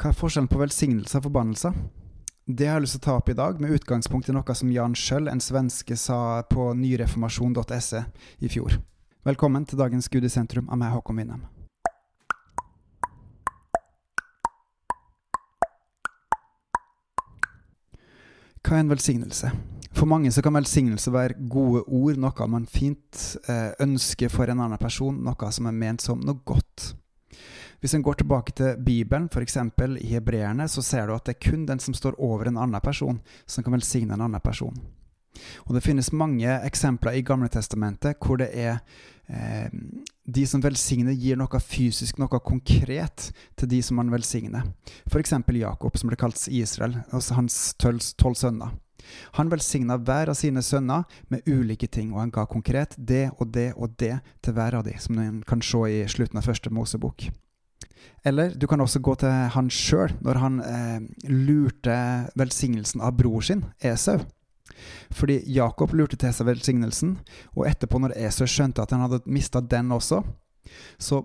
Hva 0.00 0.14
er 0.14 0.16
forskjellen 0.16 0.48
på 0.48 0.56
velsignelse 0.56 1.18
og 1.18 1.26
forbannelse? 1.26 1.70
Det 2.48 2.64
har 2.64 2.78
jeg 2.78 2.86
lyst 2.86 2.94
til 2.96 3.02
å 3.02 3.04
ta 3.04 3.14
opp 3.20 3.26
i 3.28 3.34
dag, 3.36 3.58
med 3.60 3.74
utgangspunkt 3.76 4.30
i 4.30 4.32
noe 4.32 4.54
som 4.56 4.70
Jan 4.72 4.94
Schjøll, 4.96 5.26
en 5.28 5.42
svenske, 5.44 5.92
sa 5.92 6.40
på 6.48 6.70
nyreformasjon.se 6.72 8.00
i 8.40 8.48
fjor. 8.48 8.78
Velkommen 9.28 9.66
til 9.68 9.76
dagens 9.76 10.08
Gud 10.08 10.24
i 10.24 10.30
sentrum 10.32 10.70
av 10.72 10.80
meg, 10.80 10.94
Håkon 10.94 11.20
Winnem. 11.20 11.42
Hva 18.64 18.78
er 18.78 18.86
en 18.86 18.94
velsignelse? 18.94 19.52
For 19.92 20.08
mange 20.08 20.32
så 20.32 20.40
kan 20.40 20.56
velsignelse 20.56 21.12
være 21.12 21.36
gode 21.52 21.84
ord, 21.84 22.16
noe 22.16 22.48
man 22.48 22.64
fint 22.64 23.36
eh, 23.52 23.76
ønsker 23.84 24.32
for 24.32 24.48
en 24.48 24.64
annen 24.64 24.80
person, 24.80 25.20
noe 25.28 25.52
som 25.52 25.68
er 25.68 25.76
ment 25.76 26.00
som 26.00 26.24
noe 26.24 26.40
godt. 26.48 26.94
Hvis 27.80 27.94
en 27.96 28.04
går 28.04 28.20
tilbake 28.20 28.52
til 28.56 28.76
Bibelen, 28.84 29.28
f.eks. 29.32 29.56
i 30.00 30.12
hebreerne, 30.12 30.68
så 30.68 30.82
ser 30.82 31.06
du 31.06 31.14
at 31.14 31.24
det 31.24 31.36
er 31.36 31.50
kun 31.50 31.66
den 31.66 31.80
som 31.80 31.96
står 31.96 32.18
over 32.20 32.48
en 32.48 32.58
annen 32.60 32.80
person, 32.80 33.20
som 33.46 33.64
kan 33.64 33.72
velsigne 33.72 34.14
en 34.14 34.26
annen 34.28 34.40
person. 34.40 34.76
Og 35.66 35.74
Det 35.74 35.84
finnes 35.84 36.12
mange 36.12 36.58
eksempler 36.66 37.16
i 37.16 37.22
Gamle 37.22 37.48
Testamentet 37.48 38.18
hvor 38.20 38.40
det 38.40 38.50
er 38.52 38.80
eh, 39.28 39.70
de 40.26 40.44
som 40.46 40.62
velsigner, 40.62 41.14
gir 41.16 41.38
noe 41.38 41.60
fysisk, 41.62 42.18
noe 42.18 42.40
konkret, 42.44 43.30
til 43.56 43.70
de 43.70 43.80
som 43.82 43.96
man 43.96 44.12
velsigner. 44.12 44.66
F.eks. 45.08 45.34
Jakob, 45.54 45.96
som 45.96 46.10
ble 46.10 46.18
kalt 46.20 46.46
Israel, 46.50 47.00
altså 47.10 47.38
hans 47.38 47.74
tolv 47.80 48.36
sønner. 48.36 48.76
Han 49.38 49.50
velsigna 49.50 49.96
hver 49.96 50.30
av 50.30 50.36
sine 50.38 50.62
sønner 50.62 51.06
med 51.32 51.46
ulike 51.48 51.88
ting, 51.88 52.12
og 52.12 52.20
han 52.20 52.34
ga 52.34 52.44
konkret 52.46 52.94
det 52.96 53.30
og 53.38 53.48
det 53.54 53.72
og 53.76 53.96
det 53.98 54.18
til 54.44 54.54
hver 54.54 54.76
av 54.78 54.84
de, 54.86 54.98
som 55.00 55.18
en 55.18 55.40
kan 55.46 55.62
se 55.64 55.86
i 55.88 56.02
slutten 56.10 56.38
av 56.38 56.46
første 56.46 56.70
Mosebok. 56.70 57.30
Eller 58.24 58.52
du 58.52 58.66
kan 58.68 58.80
også 58.82 59.00
gå 59.00 59.14
til 59.22 59.32
han 59.54 59.70
sjøl, 59.72 60.12
når 60.20 60.40
han 60.42 60.60
eh, 60.64 61.00
lurte 61.32 61.96
velsignelsen 62.38 63.00
av 63.04 63.16
bror 63.16 63.44
sin, 63.44 63.64
Esau. 63.80 64.20
Fordi 65.16 65.40
Jakob 65.50 65.94
lurte 65.96 66.18
til 66.20 66.32
seg 66.34 66.48
velsignelsen, 66.48 67.16
og 67.56 67.66
etterpå, 67.68 68.00
når 68.00 68.16
Esau 68.20 68.48
skjønte 68.48 68.84
at 68.84 68.92
han 68.94 69.04
hadde 69.06 69.22
mista 69.30 69.62
den 69.64 69.92
også, 69.96 70.22
så 71.00 71.22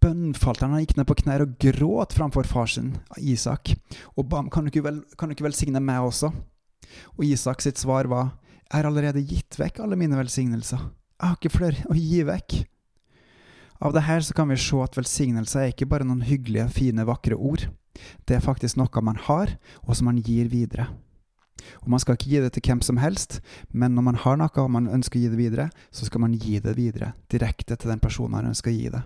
bønnfalt 0.00 0.64
han. 0.64 0.74
Han 0.74 0.84
gikk 0.84 0.96
ned 0.98 1.08
på 1.08 1.18
knær 1.22 1.44
og 1.44 1.56
gråt 1.60 2.16
framfor 2.16 2.48
far 2.48 2.70
sin, 2.72 2.94
Isak, 3.20 3.74
og 4.16 4.28
ba 4.32 4.42
kan 4.52 4.66
du 4.66 4.72
ikke, 4.72 4.96
kan 5.20 5.28
du 5.28 5.36
ikke 5.36 5.48
velsigne 5.48 5.82
meg 5.84 6.08
også? 6.08 6.32
Og 7.18 7.24
Isak 7.28 7.62
sitt 7.62 7.80
svar 7.80 8.08
var, 8.10 8.34
jeg 8.64 8.78
har 8.78 8.88
allerede 8.88 9.26
gitt 9.26 9.58
vekk 9.60 9.82
alle 9.84 9.98
mine 9.98 10.18
velsignelser. 10.18 10.80
Jeg 11.20 11.26
har 11.26 11.36
ikke 11.36 11.52
flere 11.52 11.90
å 11.90 11.96
gi 11.98 12.22
vekk. 12.24 12.60
Av 13.80 13.94
det 13.96 14.04
her 14.04 14.20
så 14.20 14.34
kan 14.36 14.50
vi 14.50 14.58
se 14.60 14.76
at 14.84 14.96
velsignelse 14.98 15.60
er 15.60 15.70
ikke 15.72 15.88
bare 15.88 16.04
noen 16.04 16.26
hyggelige, 16.28 16.68
fine, 16.68 17.06
vakre 17.08 17.36
ord. 17.36 17.64
Det 18.28 18.36
er 18.36 18.44
faktisk 18.44 18.76
noe 18.76 19.04
man 19.04 19.16
har, 19.28 19.56
og 19.86 19.96
som 19.96 20.10
man 20.10 20.20
gir 20.20 20.50
videre. 20.52 20.90
Og 21.82 21.88
Man 21.88 22.00
skal 22.00 22.16
ikke 22.16 22.28
gi 22.28 22.40
det 22.40 22.52
til 22.52 22.62
hvem 22.66 22.80
som 22.80 22.96
helst, 22.96 23.40
men 23.72 23.94
når 23.94 24.02
man 24.02 24.20
har 24.20 24.36
noe 24.36 24.62
og 24.62 24.70
man 24.70 24.88
ønsker 24.88 25.18
å 25.18 25.22
gi 25.22 25.32
det 25.32 25.40
videre, 25.40 25.70
så 25.92 26.04
skal 26.08 26.20
man 26.20 26.36
gi 26.36 26.60
det 26.60 26.76
videre, 26.76 27.12
direkte 27.32 27.76
til 27.76 27.90
den 27.90 28.00
personen 28.00 28.36
man 28.36 28.52
ønsker 28.52 28.72
å 28.72 28.76
gi 28.76 28.92
det. 28.92 29.02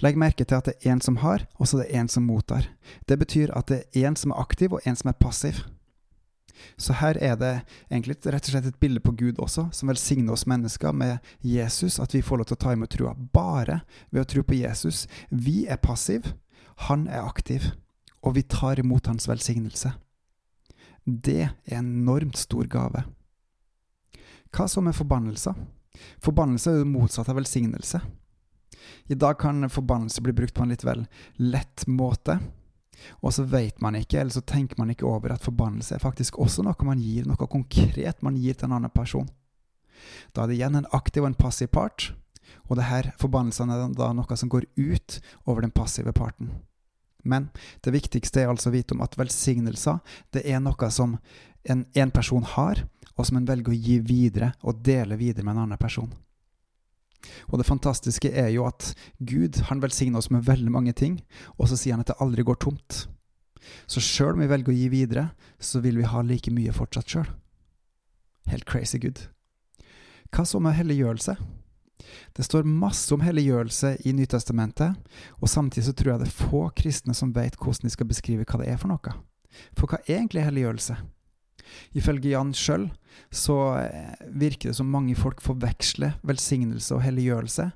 Legg 0.00 0.16
merke 0.16 0.44
til 0.44 0.56
at 0.56 0.68
det 0.68 0.76
er 0.80 0.92
en 0.94 1.00
som 1.00 1.16
har, 1.20 1.46
og 1.58 1.68
så 1.68 1.80
er 1.80 1.88
det 1.88 2.00
en 2.00 2.08
som 2.08 2.26
mottar. 2.28 2.68
Det 3.08 3.18
betyr 3.18 3.52
at 3.56 3.68
det 3.68 3.84
er 3.92 4.08
en 4.08 4.16
som 4.16 4.32
er 4.32 4.40
aktiv, 4.40 4.72
og 4.72 4.84
en 4.84 4.96
som 4.96 5.10
er 5.10 5.18
passiv. 5.20 5.64
Så 6.76 6.92
her 7.00 7.16
er 7.24 7.36
det 7.40 7.52
egentlig 7.88 8.18
rett 8.26 8.48
og 8.48 8.52
slett 8.52 8.66
et 8.68 8.80
bilde 8.80 9.00
på 9.00 9.14
Gud 9.16 9.38
også, 9.40 9.70
som 9.72 9.88
velsigner 9.88 10.34
oss 10.34 10.44
mennesker 10.48 10.92
med 10.92 11.24
Jesus, 11.40 11.96
at 12.00 12.12
vi 12.12 12.20
får 12.24 12.42
lov 12.42 12.50
til 12.50 12.58
å 12.58 12.62
ta 12.66 12.74
imot 12.76 12.92
trua 12.92 13.14
bare 13.16 13.80
ved 14.10 14.26
å 14.26 14.28
tro 14.28 14.44
på 14.44 14.58
Jesus. 14.58 15.06
Vi 15.30 15.64
er 15.64 15.80
passiv, 15.80 16.34
han 16.88 17.06
er 17.08 17.24
aktiv, 17.24 17.70
og 18.20 18.36
vi 18.36 18.44
tar 18.44 18.82
imot 18.82 19.08
hans 19.08 19.28
velsignelse. 19.28 19.94
Det 21.06 21.46
er 21.46 21.78
en 21.78 21.88
enormt 22.02 22.36
stor 22.36 22.68
gave. 22.68 23.06
Hva 24.52 24.68
så 24.68 24.82
med 24.84 24.96
forbannelser? 24.96 25.56
Forbannelse 26.20 26.70
er 26.70 26.76
jo 26.76 26.84
det 26.84 26.92
motsatte 26.92 27.32
av 27.32 27.40
velsignelse. 27.40 28.02
I 29.08 29.16
dag 29.16 29.38
kan 29.40 29.64
forbannelse 29.70 30.22
bli 30.22 30.34
brukt 30.36 30.54
på 30.54 30.64
en 30.64 30.74
litt 30.74 30.84
vel 30.84 31.06
lett 31.40 31.86
måte. 31.88 32.38
Og 33.22 33.34
så 33.36 33.44
vet 33.48 33.80
man 33.82 33.96
ikke, 33.98 34.20
eller 34.20 34.34
så 34.34 34.42
tenker 34.44 34.78
man 34.80 34.90
ikke 34.92 35.06
over 35.08 35.34
at 35.34 35.44
forbannelse 35.44 35.96
er 35.96 36.02
faktisk 36.02 36.38
også 36.42 36.64
noe 36.66 36.88
man 36.88 37.02
gir, 37.02 37.26
noe 37.28 37.50
konkret 37.50 38.22
man 38.24 38.38
gir 38.40 38.56
til 38.56 38.70
en 38.70 38.78
annen 38.78 38.94
person. 38.94 39.28
Da 40.32 40.44
er 40.44 40.50
det 40.50 40.58
igjen 40.58 40.78
en 40.78 40.88
aktiv 40.96 41.24
og 41.24 41.30
en 41.30 41.38
passiv 41.38 41.72
part, 41.74 42.10
og 42.66 42.78
det 42.78 42.88
her 42.90 43.10
forbannelsene 43.20 43.74
er 43.74 43.92
da 43.96 44.12
noe 44.14 44.38
som 44.38 44.50
går 44.52 44.68
ut 44.76 45.20
over 45.46 45.64
den 45.64 45.74
passive 45.74 46.12
parten. 46.16 46.52
Men 47.26 47.48
det 47.82 47.94
viktigste 47.94 48.42
er 48.42 48.52
altså 48.52 48.70
å 48.70 48.76
vite 48.76 48.94
om 48.94 49.02
at 49.02 49.16
velsignelser 49.18 49.98
det 50.34 50.44
er 50.46 50.62
noe 50.62 50.90
som 50.94 51.16
en, 51.66 51.82
en 51.94 52.12
person 52.14 52.44
har, 52.54 52.84
og 53.16 53.26
som 53.26 53.40
en 53.40 53.48
velger 53.48 53.72
å 53.72 53.80
gi 53.80 53.98
videre 54.04 54.52
og 54.62 54.82
dele 54.84 55.18
videre 55.18 55.46
med 55.46 55.56
en 55.56 55.64
annen 55.64 55.80
person. 55.80 56.12
Og 57.50 57.58
det 57.60 57.68
fantastiske 57.68 58.30
er 58.30 58.50
jo 58.54 58.66
at 58.68 58.92
Gud 59.18 59.60
han 59.70 59.82
velsigner 59.82 60.20
oss 60.20 60.30
med 60.30 60.46
veldig 60.46 60.72
mange 60.72 60.94
ting, 60.96 61.20
og 61.56 61.70
så 61.70 61.78
sier 61.78 61.96
han 61.96 62.04
at 62.04 62.12
det 62.12 62.20
aldri 62.22 62.44
går 62.46 62.60
tomt. 62.62 63.06
Så 63.90 64.02
sjøl 64.02 64.36
om 64.36 64.44
vi 64.44 64.50
velger 64.50 64.72
å 64.72 64.76
gi 64.76 64.88
videre, 64.92 65.28
så 65.58 65.82
vil 65.82 65.98
vi 65.98 66.08
ha 66.08 66.22
like 66.22 66.52
mye 66.54 66.74
fortsatt 66.74 67.10
sjøl. 67.10 67.28
Helt 68.46 68.66
crazy 68.68 69.00
good. 69.02 69.24
Hva 70.30 70.44
så 70.46 70.60
med 70.62 70.76
helliggjørelse? 70.78 71.36
Det 72.36 72.44
står 72.44 72.68
masse 72.68 73.10
om 73.14 73.22
helliggjørelse 73.24 73.96
i 74.06 74.12
Nytestamentet, 74.14 74.94
og 75.40 75.50
samtidig 75.50 75.86
så 75.88 75.94
tror 75.96 76.12
jeg 76.12 76.22
det 76.22 76.28
er 76.28 76.48
få 76.50 76.62
kristne 76.76 77.16
som 77.16 77.32
vet 77.34 77.56
hvordan 77.58 77.88
de 77.88 77.94
skal 77.94 78.10
beskrive 78.10 78.46
hva 78.46 78.60
det 78.60 78.70
er 78.70 78.80
for 78.80 78.92
noe. 78.92 79.14
For 79.74 79.88
hva 79.88 80.02
er 80.04 80.20
egentlig 80.20 80.44
helliggjørelse? 80.44 80.98
Ifølge 81.96 82.32
Jan 82.34 82.52
sjøl 82.56 82.88
så 83.32 83.56
eh, 83.80 84.26
virker 84.28 84.70
det 84.70 84.78
som 84.78 84.90
mange 84.92 85.16
folk 85.18 85.40
forveksler 85.44 86.18
velsignelse 86.26 86.94
og 86.96 87.04
helliggjørelse, 87.06 87.70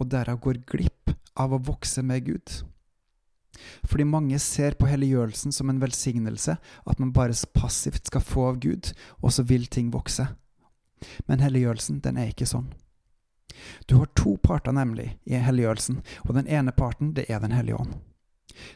og 0.00 0.10
derav 0.12 0.40
går 0.44 0.62
glipp 0.68 1.12
av 1.36 1.52
å 1.52 1.60
vokse 1.62 2.02
med 2.06 2.24
Gud. 2.30 2.56
Fordi 3.86 4.04
mange 4.08 4.38
ser 4.42 4.76
på 4.76 4.88
helliggjørelsen 4.88 5.54
som 5.54 5.70
en 5.70 5.80
velsignelse, 5.80 6.56
at 6.60 6.98
man 7.02 7.12
bare 7.16 7.36
passivt 7.54 8.10
skal 8.10 8.24
få 8.24 8.48
av 8.50 8.58
Gud, 8.60 8.92
og 9.22 9.32
så 9.32 9.46
vil 9.46 9.66
ting 9.66 9.92
vokse. 9.94 10.28
Men 11.28 11.44
helliggjørelsen, 11.44 12.00
den 12.04 12.20
er 12.20 12.32
ikke 12.32 12.48
sånn. 12.48 12.68
Du 13.88 13.96
har 14.00 14.10
to 14.18 14.36
parter, 14.42 14.74
nemlig, 14.76 15.14
i 15.24 15.38
helliggjørelsen, 15.40 16.02
og 16.26 16.36
den 16.36 16.48
ene 16.48 16.74
parten, 16.76 17.14
det 17.16 17.28
er 17.30 17.40
Den 17.40 17.56
hellige 17.56 17.80
ånd. 17.80 17.96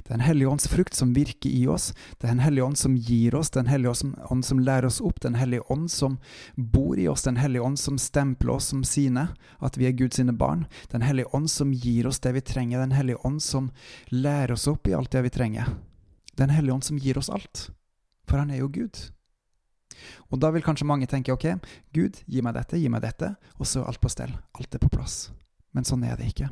Det 0.03 0.11
er 0.11 0.15
en 0.15 0.25
hellige 0.25 0.49
ånds 0.49 0.69
frukt 0.69 0.95
som 0.95 1.13
virker 1.15 1.51
i 1.51 1.67
oss. 1.69 1.91
Det 2.19 2.29
er 2.29 2.35
en 2.35 2.43
hellige 2.45 2.65
ånd 2.65 2.79
som 2.79 2.97
gir 2.97 3.35
oss, 3.35 3.51
det 3.51 3.61
er 3.61 3.65
en 3.65 3.73
hellige 3.73 4.15
ånd 4.31 4.45
som 4.45 4.59
lærer 4.61 4.89
oss 4.91 5.01
opp, 5.01 5.21
det 5.21 5.29
er 5.29 5.33
en 5.35 5.41
hellige 5.41 5.67
ånd 5.73 5.91
som 5.91 6.19
bor 6.57 6.99
i 6.99 7.09
oss, 7.09 7.23
det 7.23 7.31
er 7.31 7.37
en 7.37 7.45
hellige 7.45 7.69
ånd 7.69 7.79
som 7.81 7.99
stempler 7.99 8.55
oss 8.57 8.71
som 8.73 8.83
sine, 8.85 9.29
at 9.61 9.79
vi 9.79 9.89
er 9.89 9.97
Guds 9.97 10.21
sine 10.21 10.35
barn. 10.37 10.67
Det 10.89 10.97
er 10.97 11.03
en 11.03 11.09
hellige 11.09 11.35
ånd 11.37 11.51
som 11.51 11.73
gir 11.73 12.09
oss 12.11 12.21
det 12.21 12.35
vi 12.37 12.45
trenger, 12.45 12.79
det 12.79 12.83
er 12.83 12.91
en 12.91 12.99
hellige 12.99 13.25
ånd 13.27 13.41
som 13.45 13.71
lærer 14.11 14.57
oss 14.57 14.69
opp 14.71 14.89
i 14.89 14.97
alt 14.97 15.13
det 15.15 15.25
vi 15.29 15.35
trenger. 15.39 15.73
Det 16.35 16.45
er 16.45 16.51
en 16.51 16.59
hellige 16.59 16.75
ånd 16.75 16.91
som 16.91 17.01
gir 17.01 17.19
oss 17.21 17.33
alt, 17.33 17.71
for 18.29 18.43
han 18.43 18.51
er 18.51 18.63
jo 18.63 18.73
Gud. 18.73 19.01
Og 20.31 20.41
da 20.41 20.51
vil 20.55 20.65
kanskje 20.65 20.89
mange 20.89 21.09
tenke 21.11 21.35
ok, 21.35 21.47
Gud, 21.93 22.23
gi 22.27 22.43
meg 22.43 22.57
dette, 22.57 22.79
gi 22.79 22.89
meg 22.89 23.03
dette, 23.05 23.35
og 23.59 23.69
så 23.69 23.83
er 23.83 23.93
alt 23.93 24.01
på 24.01 24.13
stell, 24.13 24.33
alt 24.57 24.75
er 24.75 24.83
på 24.83 24.93
plass. 24.93 25.29
Men 25.77 25.87
sånn 25.87 26.03
er 26.07 26.17
det 26.19 26.31
ikke. 26.33 26.49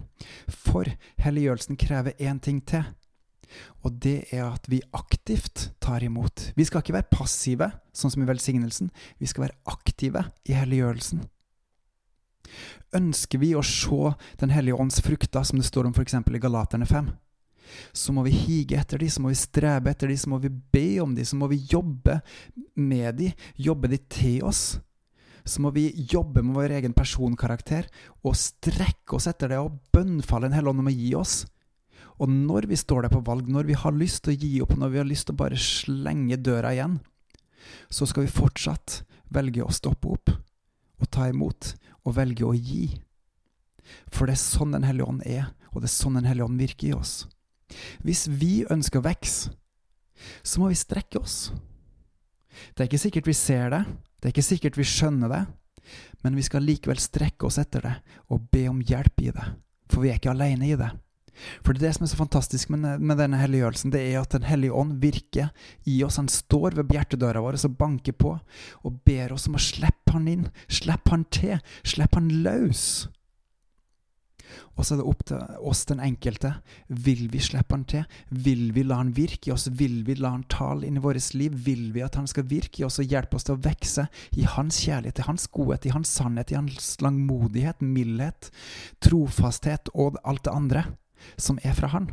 For 0.52 0.86
helliggjørelsen 1.24 1.78
krever 1.80 2.18
én 2.22 2.38
ting 2.42 2.60
til. 2.62 2.84
Og 3.86 3.96
det 4.02 4.28
er 4.34 4.44
at 4.46 4.68
vi 4.70 4.80
aktivt 4.96 5.70
tar 5.82 6.04
imot. 6.04 6.50
Vi 6.56 6.66
skal 6.68 6.82
ikke 6.82 6.96
være 6.98 7.12
passive, 7.12 7.70
sånn 7.92 8.12
som 8.14 8.24
i 8.24 8.28
velsignelsen. 8.28 8.92
Vi 9.18 9.30
skal 9.30 9.48
være 9.48 9.58
aktive 9.72 10.26
i 10.48 10.56
helliggjørelsen. 10.58 11.24
Ønsker 12.96 13.40
vi 13.42 13.52
å 13.56 13.62
se 13.66 14.14
Den 14.40 14.52
hellige 14.54 14.78
ånds 14.80 15.02
frukter, 15.04 15.44
som 15.44 15.60
det 15.60 15.68
står 15.68 15.88
om 15.88 15.96
f.eks. 15.96 16.14
i 16.14 16.40
Galaterne 16.40 16.88
5, 16.88 17.10
så 17.92 18.14
må 18.16 18.24
vi 18.26 18.32
hige 18.32 18.78
etter 18.80 19.00
dem, 19.00 19.10
så 19.12 19.22
må 19.22 19.32
vi 19.32 19.38
strebe 19.38 19.92
etter 19.92 20.08
dem, 20.08 20.18
så 20.20 20.30
må 20.32 20.40
vi 20.42 20.48
be 20.48 21.00
om 21.02 21.14
dem, 21.16 21.26
så 21.28 21.36
må 21.36 21.48
vi 21.50 21.60
jobbe 21.68 22.20
med 22.80 23.18
dem, 23.20 23.48
jobbe 23.56 23.90
dem 23.92 24.06
til 24.08 24.46
oss. 24.48 24.78
Så 25.48 25.62
må 25.64 25.72
vi 25.72 25.88
jobbe 26.12 26.42
med 26.44 26.56
vår 26.58 26.76
egen 26.78 26.96
personkarakter 26.96 27.88
og 28.20 28.36
strekke 28.36 29.16
oss 29.16 29.28
etter 29.30 29.54
det 29.54 29.60
og 29.62 29.78
bønnfalle 29.94 30.50
en 30.50 30.56
hellige 30.56 30.74
ånd 30.74 30.84
om 30.84 30.90
å 30.90 30.96
gi 30.96 31.12
oss. 31.16 31.36
Og 32.18 32.30
når 32.30 32.66
vi 32.70 32.78
står 32.78 33.06
der 33.06 33.12
på 33.12 33.22
valg, 33.26 33.46
når 33.50 33.68
vi 33.68 33.76
har 33.78 33.94
lyst 33.94 34.24
til 34.24 34.34
å 34.34 34.38
gi 34.38 34.52
opp, 34.64 34.74
når 34.76 34.94
vi 34.94 35.00
har 35.00 35.08
lyst 35.08 35.28
til 35.28 35.36
å 35.36 35.42
bare 35.42 35.58
slenge 35.62 36.38
døra 36.42 36.72
igjen, 36.74 36.98
så 37.90 38.08
skal 38.08 38.26
vi 38.26 38.32
fortsatt 38.32 39.02
velge 39.34 39.64
å 39.64 39.74
stoppe 39.74 40.10
opp 40.16 40.32
og 40.98 41.10
ta 41.14 41.28
imot 41.30 41.74
og 42.04 42.16
velge 42.16 42.46
å 42.46 42.54
gi. 42.56 42.98
For 44.12 44.28
det 44.28 44.36
er 44.36 44.42
sånn 44.42 44.74
Den 44.74 44.84
hellige 44.84 45.08
ånd 45.08 45.22
er, 45.24 45.48
og 45.72 45.80
det 45.80 45.88
er 45.88 45.94
sånn 45.94 46.18
Den 46.18 46.28
hellige 46.28 46.48
ånd 46.48 46.60
virker 46.60 46.90
i 46.90 46.96
oss. 46.96 47.14
Hvis 48.04 48.26
vi 48.28 48.66
ønsker 48.68 49.00
å 49.00 49.06
vokse, 49.06 49.52
så 50.42 50.60
må 50.60 50.72
vi 50.72 50.78
strekke 50.78 51.20
oss. 51.20 51.52
Det 52.74 52.82
er 52.82 52.88
ikke 52.88 53.00
sikkert 53.00 53.28
vi 53.30 53.36
ser 53.38 53.70
det, 53.70 53.84
det 54.18 54.28
er 54.28 54.34
ikke 54.34 54.48
sikkert 54.48 54.78
vi 54.80 54.86
skjønner 54.88 55.30
det, 55.30 55.42
men 56.24 56.36
vi 56.36 56.44
skal 56.44 56.64
likevel 56.66 56.98
strekke 57.00 57.46
oss 57.46 57.60
etter 57.62 57.84
det 57.86 57.94
og 58.34 58.48
be 58.50 58.64
om 58.68 58.80
hjelp 58.82 59.22
i 59.22 59.30
det, 59.36 59.44
for 59.86 60.02
vi 60.02 60.10
er 60.10 60.18
ikke 60.18 60.32
alene 60.34 60.66
i 60.66 60.78
det. 60.80 60.90
For 61.66 61.76
det, 61.76 61.92
som 61.96 62.06
er 62.06 62.12
så 62.12 62.20
fantastisk 62.20 62.72
med, 62.74 63.00
med 63.00 63.20
denne 63.20 63.40
helliggjørelsen, 63.40 63.92
det 63.94 64.02
er 64.04 64.20
at 64.22 64.34
Den 64.38 64.48
hellige 64.48 64.74
ånd 64.74 64.98
virker 65.02 65.52
i 65.88 66.00
oss. 66.04 66.18
Han 66.20 66.30
står 66.32 66.78
ved 66.78 66.94
hjertedøra 66.94 67.42
vår 67.44 67.58
og 67.58 67.76
banker 67.78 68.16
på 68.16 68.34
og 68.38 68.98
ber 69.06 69.34
oss 69.34 69.48
om 69.48 69.58
å 69.58 69.62
slippe 69.62 70.14
han 70.14 70.28
inn, 70.30 70.48
slippe 70.68 71.12
han 71.14 71.24
til, 71.34 71.58
slippe 71.86 72.20
han 72.20 72.30
løs. 72.44 73.08
Og 74.78 74.86
så 74.86 74.94
er 74.94 75.00
det 75.00 75.08
opp 75.10 75.24
til 75.26 75.56
oss, 75.68 75.82
den 75.90 76.02
enkelte. 76.02 76.52
Vil 76.88 77.26
vi 77.32 77.40
slippe 77.42 77.74
han 77.74 77.84
til? 77.88 78.04
Vil 78.30 78.68
vi 78.76 78.84
la 78.86 79.00
han 79.00 79.10
virke 79.16 79.50
i 79.50 79.54
oss? 79.54 79.66
Vil 79.80 80.00
vi 80.06 80.16
la 80.18 80.32
han 80.36 80.46
tale 80.50 80.86
inn 80.86 81.00
i 81.00 81.02
vårt 81.02 81.34
liv? 81.34 81.56
Vil 81.66 81.90
vi 81.94 82.04
at 82.06 82.18
han 82.18 82.30
skal 82.30 82.46
virke 82.48 82.82
i 82.82 82.86
oss 82.86 83.00
og 83.02 83.10
hjelpe 83.10 83.38
oss 83.38 83.48
til 83.48 83.56
å 83.56 83.62
vokse 83.64 84.06
i 84.38 84.46
hans 84.48 84.80
kjærlighet, 84.84 85.20
i 85.20 85.28
hans 85.28 85.48
godhet, 85.52 85.88
i 85.88 85.94
hans 85.94 86.14
sannhet, 86.20 86.52
i 86.52 86.60
hans 86.60 86.94
langmodighet, 87.02 87.82
mildhet, 87.84 88.52
trofasthet 89.04 89.92
og 89.94 90.20
alt 90.24 90.46
det 90.46 90.54
andre 90.54 90.86
som 91.36 91.60
er 91.64 91.76
fra 91.76 91.90
han? 91.94 92.10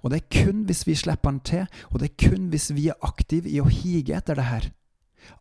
Og 0.00 0.10
det 0.10 0.20
er 0.20 0.44
kun 0.44 0.64
hvis 0.68 0.86
vi 0.88 0.96
slipper 0.98 1.32
han 1.32 1.40
til, 1.46 1.66
og 1.90 2.00
det 2.00 2.10
er 2.10 2.28
kun 2.28 2.48
hvis 2.52 2.70
vi 2.76 2.88
er 2.90 3.00
aktive 3.06 3.50
i 3.50 3.60
å 3.62 3.68
hige 3.70 4.16
etter 4.16 4.38
det 4.38 4.48
her, 4.48 4.70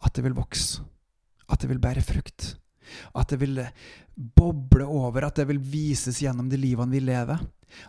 at 0.04 0.16
det 0.16 0.26
vil 0.26 0.38
vokse, 0.38 0.84
at 1.50 1.62
det 1.62 1.70
vil 1.72 1.82
bære 1.82 2.04
frukt. 2.06 2.56
At 3.16 3.30
det 3.32 3.40
vil 3.42 3.62
boble 4.36 4.86
over, 4.86 5.28
at 5.28 5.40
det 5.40 5.48
vil 5.50 5.62
vises 5.62 6.20
gjennom 6.24 6.50
de 6.52 6.60
livene 6.60 6.94
vi 6.94 7.02
lever. 7.04 7.42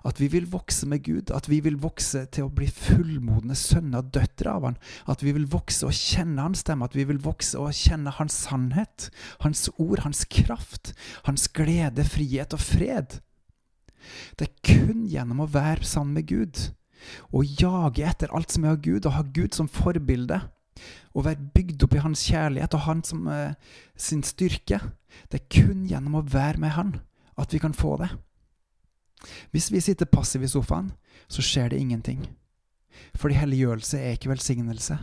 At 0.04 0.20
vi 0.20 0.28
vil 0.28 0.44
vokse 0.50 0.86
med 0.88 1.02
Gud, 1.06 1.30
at 1.32 1.48
vi 1.48 1.60
vil 1.64 1.78
vokse 1.80 2.26
til 2.34 2.46
å 2.46 2.52
bli 2.52 2.68
fullmodne 2.68 3.56
sønner 3.56 4.02
og 4.02 4.10
døtre 4.12 4.52
av 4.52 4.66
Han. 4.68 4.76
At 5.08 5.24
vi 5.24 5.32
vil 5.36 5.48
vokse 5.50 5.88
og 5.88 5.96
kjenne 5.96 6.44
Hans 6.44 6.60
stemme, 6.66 6.84
at 6.84 6.96
vi 6.96 7.06
vil 7.08 7.20
vokse 7.24 7.58
og 7.58 7.72
kjenne 7.76 8.12
Hans 8.18 8.36
sannhet, 8.44 9.08
Hans 9.40 9.68
ord, 9.78 10.04
Hans 10.04 10.26
kraft, 10.28 10.92
Hans 11.24 11.48
glede, 11.56 12.04
frihet 12.04 12.56
og 12.56 12.60
fred. 12.62 13.20
Det 14.38 14.48
er 14.48 14.62
kun 14.66 15.06
gjennom 15.10 15.42
å 15.44 15.50
være 15.50 15.86
sammen 15.86 16.18
med 16.18 16.28
Gud, 16.30 16.62
og 17.32 17.60
jage 17.60 18.04
etter 18.06 18.32
alt 18.36 18.52
som 18.52 18.66
er 18.66 18.74
av 18.74 18.82
Gud, 18.84 19.06
og 19.06 19.16
ha 19.16 19.22
Gud 19.24 19.56
som 19.56 19.70
forbilde, 19.70 20.40
å 21.12 21.24
være 21.26 21.50
bygd 21.54 21.84
opp 21.84 21.94
i 21.96 22.02
hans 22.04 22.22
kjærlighet 22.28 22.74
og 22.76 22.84
Hans 22.86 23.10
som 23.12 23.26
eh, 23.28 23.56
sin 23.98 24.22
styrke. 24.24 24.78
Det 25.28 25.40
er 25.40 25.48
kun 25.52 25.84
gjennom 25.90 26.20
å 26.20 26.24
være 26.24 26.62
med 26.62 26.72
han 26.76 26.92
at 27.40 27.52
vi 27.52 27.60
kan 27.60 27.74
få 27.76 27.96
det. 28.00 28.08
Hvis 29.52 29.68
vi 29.72 29.82
sitter 29.84 30.08
passive 30.08 30.46
i 30.46 30.52
sofaen, 30.52 30.92
så 31.28 31.44
skjer 31.44 31.72
det 31.72 31.80
ingenting. 31.80 32.22
Fordi 33.18 33.36
helliggjørelse 33.36 34.00
er 34.00 34.16
ikke 34.16 34.32
velsignelse. 34.32 34.96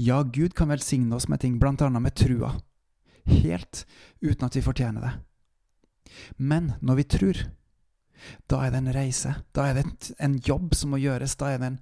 Ja, 0.00 0.22
Gud 0.22 0.56
kan 0.58 0.70
velsigne 0.72 1.14
oss 1.16 1.28
med 1.28 1.42
ting, 1.42 1.58
blant 1.60 1.82
annet 1.84 2.02
med 2.02 2.16
trua, 2.18 2.54
helt 3.28 3.84
uten 4.22 4.46
at 4.46 4.56
vi 4.56 4.64
fortjener 4.64 5.04
det. 5.04 5.12
Men 6.36 6.72
når 6.80 7.02
vi 7.02 7.06
tror, 7.14 7.42
da 8.50 8.64
er 8.64 8.72
det 8.72 8.80
en 8.82 8.94
reise. 8.94 9.34
Da 9.56 9.68
er 9.68 9.80
det 9.80 10.14
en 10.18 10.38
jobb 10.46 10.74
som 10.76 10.92
må 10.94 11.00
gjøres. 11.02 11.36
Da 11.40 11.52
er 11.52 11.62
det 11.62 11.70
en, 11.72 11.78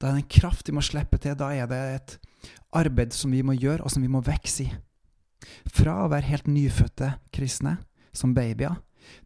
er 0.00 0.06
det 0.06 0.12
en 0.22 0.30
kraft 0.40 0.68
vi 0.68 0.76
må 0.76 0.84
slippe 0.84 1.20
til. 1.20 1.36
Da 1.38 1.50
er 1.54 1.70
det 1.70 1.80
et 1.94 2.18
arbeid 2.76 3.16
som 3.16 3.32
vi 3.34 3.42
må 3.46 3.56
gjøre, 3.56 3.84
og 3.84 3.92
som 3.92 4.04
vi 4.04 4.12
må 4.12 4.22
vokse 4.24 4.66
i. 4.66 4.70
Fra 5.72 6.02
å 6.04 6.10
være 6.12 6.28
helt 6.30 6.48
nyfødte 6.50 7.14
kristne, 7.34 7.78
som 8.12 8.34
babyer, 8.36 8.76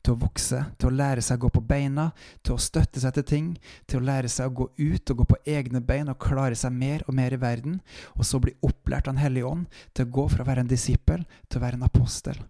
til 0.05 0.15
å 0.15 0.21
vokse, 0.23 0.61
til 0.79 0.89
å 0.89 0.95
lære 0.95 1.23
seg 1.25 1.39
å 1.39 1.47
gå 1.47 1.51
på 1.57 1.65
beina, 1.69 2.07
til 2.47 2.55
å 2.55 2.63
støtte 2.63 3.03
seg 3.03 3.17
til 3.19 3.27
ting, 3.29 3.49
til 3.91 4.01
å 4.01 4.07
lære 4.07 4.31
seg 4.33 4.49
å 4.49 4.57
gå 4.63 4.69
ut 4.79 5.13
og 5.13 5.21
gå 5.21 5.29
på 5.33 5.41
egne 5.57 5.83
bein 5.85 6.09
og 6.13 6.21
klare 6.23 6.57
seg 6.59 6.73
mer 6.73 7.05
og 7.09 7.17
mer 7.19 7.35
i 7.35 7.41
verden, 7.43 7.81
og 8.15 8.25
så 8.29 8.41
bli 8.41 8.55
opplært 8.65 9.09
av 9.09 9.15
Den 9.15 9.25
hellige 9.25 9.51
ånd 9.51 9.81
til 9.93 10.07
å 10.07 10.15
gå 10.19 10.29
fra 10.33 10.47
å 10.47 10.49
være 10.49 10.65
en 10.65 10.71
disippel 10.71 11.27
til 11.49 11.61
å 11.61 11.65
være 11.67 11.81
en 11.81 11.89
apostel 11.91 12.41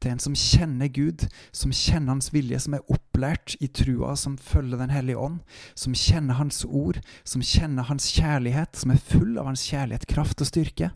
til 0.00 0.12
en 0.12 0.22
som 0.22 0.34
kjenner 0.36 0.90
Gud, 0.92 1.26
som 1.52 1.72
kjenner 1.74 2.14
Hans 2.14 2.30
vilje, 2.34 2.58
som 2.60 2.76
er 2.76 2.92
opplært 2.92 3.56
i 3.60 3.68
trua, 3.68 4.14
som 4.16 4.38
følger 4.38 4.78
Den 4.80 4.94
hellige 4.94 5.18
ånd, 5.18 5.40
som 5.74 5.94
kjenner 5.94 6.38
Hans 6.40 6.64
ord, 6.64 7.00
som 7.24 7.42
kjenner 7.42 7.88
Hans 7.88 8.10
kjærlighet, 8.14 8.76
som 8.76 8.90
er 8.94 9.02
full 9.12 9.38
av 9.38 9.50
Hans 9.50 9.64
kjærlighet, 9.68 10.08
kraft 10.10 10.40
og 10.40 10.50
styrke, 10.50 10.90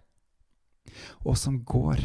og 1.25 1.39
som 1.39 1.63
går. 1.65 2.05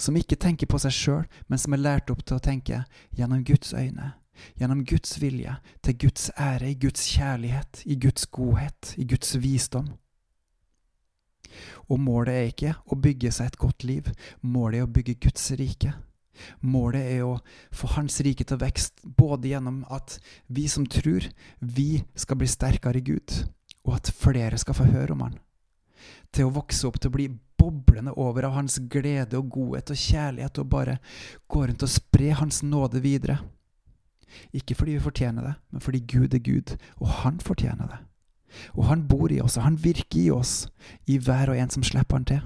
Som 0.00 0.16
ikke 0.16 0.38
tenker 0.40 0.68
på 0.70 0.80
seg 0.80 0.94
sjøl, 0.94 1.26
men 1.48 1.60
som 1.60 1.74
er 1.76 1.82
lært 1.82 2.10
opp 2.12 2.24
til 2.24 2.38
å 2.38 2.42
tenke 2.44 2.84
gjennom 3.16 3.44
Guds 3.44 3.74
øyne, 3.76 4.14
gjennom 4.56 4.84
Guds 4.88 5.18
vilje, 5.20 5.58
til 5.84 5.98
Guds 6.06 6.30
ære, 6.32 6.72
i 6.72 6.80
Guds 6.80 7.04
kjærlighet, 7.12 7.84
i 7.84 7.98
Guds 8.00 8.26
godhet, 8.26 8.94
i 8.96 9.04
Guds 9.08 9.36
visdom. 9.42 9.92
Og 11.86 12.00
målet 12.02 12.34
er 12.34 12.50
ikke 12.50 12.74
å 12.90 12.98
bygge 12.98 13.30
seg 13.34 13.50
et 13.50 13.60
godt 13.62 13.86
liv, 13.86 14.10
målet 14.42 14.80
er 14.80 14.86
å 14.86 14.92
bygge 14.92 15.18
Guds 15.26 15.50
rike. 15.58 15.92
Målet 16.60 17.06
er 17.14 17.24
å 17.24 17.38
få 17.74 17.88
Hans 17.94 18.18
rike 18.24 18.44
til 18.44 18.60
vekst, 18.60 19.00
både 19.04 19.52
gjennom 19.52 19.82
at 19.92 20.18
vi 20.52 20.66
som 20.68 20.86
tror, 20.86 21.28
vi 21.60 22.02
skal 22.18 22.40
bli 22.40 22.48
sterkere 22.50 23.00
i 23.00 23.06
Gud, 23.06 23.38
og 23.86 23.96
at 24.00 24.12
flere 24.12 24.58
skal 24.60 24.76
få 24.76 24.88
høre 24.90 25.14
om 25.14 25.24
Han. 25.26 25.38
Til 26.34 26.48
å 26.48 26.56
vokse 26.58 26.86
opp 26.88 26.98
til 27.00 27.12
å 27.12 27.16
bli 27.16 27.30
boblende 27.56 28.12
over 28.20 28.48
av 28.48 28.58
Hans 28.58 28.78
glede 28.92 29.38
og 29.38 29.48
godhet 29.54 29.94
og 29.94 30.00
kjærlighet, 30.02 30.60
og 30.60 30.72
bare 30.74 30.98
gå 31.48 31.64
rundt 31.64 31.86
og 31.86 31.92
spre 31.92 32.34
Hans 32.36 32.62
nåde 32.66 33.00
videre. 33.04 33.38
Ikke 34.52 34.76
fordi 34.76 34.98
vi 34.98 35.06
fortjener 35.06 35.46
det, 35.46 35.54
men 35.70 35.84
fordi 35.84 36.02
Gud 36.04 36.34
er 36.34 36.44
Gud, 36.44 36.76
og 37.00 37.08
Han 37.22 37.40
fortjener 37.40 37.94
det. 37.94 38.02
Og 38.74 38.86
han 38.90 39.06
bor 39.08 39.32
i 39.32 39.40
oss, 39.40 39.56
og 39.56 39.66
han 39.66 39.78
virker 39.82 40.20
i 40.20 40.30
oss, 40.30 40.68
i 41.06 41.18
hver 41.18 41.52
og 41.52 41.58
en 41.58 41.72
som 41.72 41.84
slipper 41.86 42.18
han 42.18 42.28
til. 42.28 42.44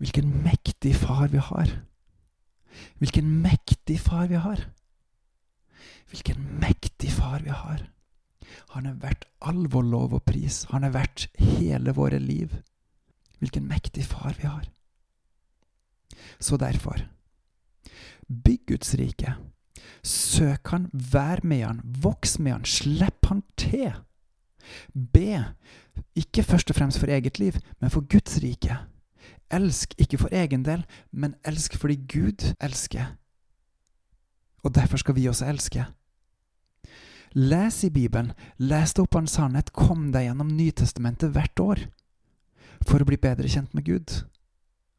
Hvilken 0.00 0.32
mektig 0.44 0.94
far 0.96 1.28
vi 1.28 1.42
har. 1.44 1.72
Hvilken 2.98 3.28
mektig 3.42 3.98
far 4.00 4.30
vi 4.30 4.40
har. 4.40 4.64
Hvilken 6.08 6.40
mektig 6.62 7.12
far 7.12 7.44
vi 7.44 7.52
har. 7.52 7.84
Han 8.74 8.86
er 8.88 8.98
verdt 9.02 9.26
all 9.44 9.66
vår 9.70 9.86
lov 9.92 10.16
og 10.16 10.24
pris. 10.26 10.64
Han 10.72 10.84
er 10.84 10.94
verdt 10.94 11.28
hele 11.38 11.92
våre 11.94 12.18
liv. 12.18 12.54
Hvilken 13.38 13.68
mektig 13.68 14.06
far 14.08 14.34
vi 14.40 14.48
har. 14.48 14.64
Så 16.40 16.56
derfor, 16.56 17.04
bygg 18.26 18.66
Guds 18.72 18.94
rike 18.98 19.36
Søk 20.06 20.72
han, 20.72 20.88
vær 20.92 21.42
med 21.44 21.64
han, 21.64 21.80
voks 22.02 22.38
med 22.38 22.52
han, 22.52 22.64
slipp 22.64 23.26
han 23.28 23.42
til. 23.60 23.92
Be, 24.94 25.44
ikke 26.16 26.44
først 26.46 26.70
og 26.70 26.76
fremst 26.76 27.00
for 27.00 27.10
eget 27.10 27.38
liv, 27.38 27.58
men 27.80 27.90
for 27.90 28.06
Guds 28.08 28.40
rike. 28.42 28.76
Elsk 29.50 29.94
ikke 29.98 30.18
for 30.18 30.32
egen 30.32 30.64
del, 30.64 30.84
men 31.12 31.34
elsk 31.44 31.76
fordi 31.76 31.98
Gud 32.08 32.52
elsker. 32.60 33.16
Og 34.62 34.74
derfor 34.74 34.96
skal 34.96 35.16
vi 35.16 35.28
også 35.28 35.48
elske. 35.50 35.84
Les 37.32 37.84
i 37.84 37.90
Bibelen, 37.90 38.32
les 38.58 38.92
deg 38.94 39.04
opp 39.04 39.14
av 39.14 39.22
en 39.22 39.30
sannhet, 39.30 39.72
kom 39.72 40.10
deg 40.14 40.26
gjennom 40.26 40.50
Nytestamentet 40.50 41.30
hvert 41.34 41.62
år 41.62 41.82
for 42.88 42.98
å 42.98 43.06
bli 43.06 43.18
bedre 43.20 43.50
kjent 43.50 43.74
med 43.76 43.86
Gud, 43.86 44.14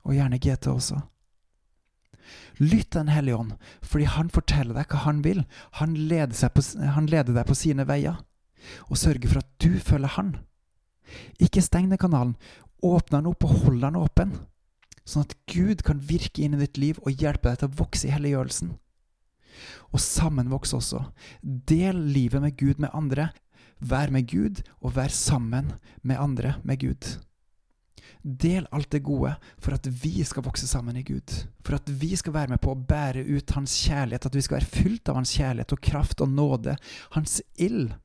og 0.06 0.16
gjerne 0.16 0.40
GT 0.40 0.70
også. 0.72 1.02
Lytt 2.60 2.92
Den 2.92 3.10
hellige 3.12 3.38
ånd, 3.38 3.56
fordi 3.82 4.08
han 4.10 4.30
forteller 4.34 4.78
deg 4.78 4.92
hva 4.92 5.04
han 5.06 5.22
vil. 5.26 5.44
Han 5.80 5.96
leder, 5.96 6.36
på, 6.50 6.64
han 6.96 7.10
leder, 7.10 7.34
deg 7.34 7.48
på 7.48 7.58
sine 7.58 7.88
veier, 7.90 8.22
og 8.90 9.00
sørger 9.00 9.32
for 9.32 9.42
at 9.42 9.52
du 9.64 9.80
følger 9.80 10.16
han. 10.18 10.36
Ikke 11.42 11.64
steng 11.64 11.90
den 11.92 12.02
kanalen. 12.02 12.36
Åpne 12.82 13.20
den 13.20 13.30
opp 13.30 13.46
og 13.46 13.58
hold 13.66 13.82
den 13.84 14.00
åpen, 14.00 14.32
sånn 15.06 15.26
at 15.28 15.36
Gud 15.52 15.84
kan 15.86 16.02
virke 16.02 16.42
inn 16.42 16.56
i 16.58 16.62
ditt 16.64 16.80
liv 16.82 17.02
og 17.04 17.14
hjelpe 17.14 17.52
deg 17.52 17.62
til 17.62 17.70
å 17.70 17.80
vokse 17.84 18.08
i 18.08 18.14
helliggjørelsen. 18.14 18.72
Og 19.92 20.02
sammenvoks 20.02 20.74
også. 20.74 21.04
Del 21.42 22.00
livet 22.16 22.42
med 22.42 22.58
Gud 22.58 22.82
med 22.82 22.94
andre. 22.98 23.30
Vær 23.82 24.14
med 24.14 24.30
Gud, 24.30 24.62
og 24.82 24.96
vær 24.96 25.14
sammen 25.14 25.74
med 26.02 26.22
andre 26.22 26.56
med 26.64 26.82
Gud. 26.82 27.18
Del 28.22 28.68
alt 28.70 28.92
det 28.92 29.02
gode 29.02 29.34
for 29.58 29.74
at 29.74 29.88
vi 29.88 30.22
skal 30.26 30.46
vokse 30.46 30.68
sammen 30.70 30.98
i 30.98 31.04
Gud. 31.06 31.34
For 31.66 31.80
at 31.80 31.90
vi 31.90 32.14
skal 32.18 32.36
være 32.36 32.54
med 32.54 32.62
på 32.62 32.76
å 32.76 32.78
bære 32.78 33.24
ut 33.26 33.56
Hans 33.56 33.74
kjærlighet, 33.82 34.28
at 34.30 34.38
vi 34.38 34.44
skal 34.46 34.60
være 34.60 34.74
fylt 34.76 35.10
av 35.10 35.18
Hans 35.18 35.34
kjærlighet 35.38 35.74
og 35.74 35.82
kraft 35.82 36.22
og 36.22 36.30
nåde, 36.30 36.78
Hans 37.18 37.40
ild, 37.58 37.96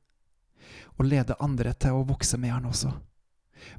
og 0.97 1.05
lede 1.05 1.37
andre 1.43 1.75
til 1.77 1.99
å 1.99 2.05
vokse 2.09 2.41
med 2.41 2.55
Han 2.55 2.69
også. 2.71 2.95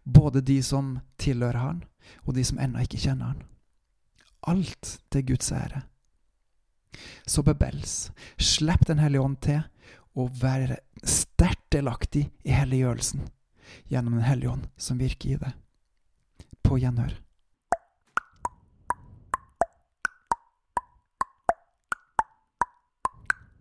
Både 0.04 0.44
de 0.44 0.60
som 0.62 0.98
tilhører 1.18 1.58
Han, 1.58 1.84
og 2.24 2.34
de 2.38 2.46
som 2.46 2.62
ennå 2.62 2.86
ikke 2.86 3.02
kjenner 3.02 3.34
Han. 3.34 3.46
Alt 4.46 4.98
til 5.10 5.26
Guds 5.32 5.50
ære. 5.52 5.82
Så 7.26 7.42
bebels, 7.42 8.12
slipp 8.38 8.86
Den 8.86 9.02
hellige 9.02 9.26
ånd 9.26 9.40
til, 9.42 9.64
og 10.14 10.34
vær 10.38 10.78
sterkt 11.02 11.66
delaktig 11.74 12.28
i 12.46 12.54
helliggjørelsen 12.54 13.26
gjennom 13.90 14.16
Den 14.18 14.26
hellige 14.26 14.54
ånd 14.54 14.68
som 14.80 14.98
virker 14.98 15.34
i 15.34 15.40
det 15.42 15.56
på 16.68 16.78
gjenhør. 16.78 17.16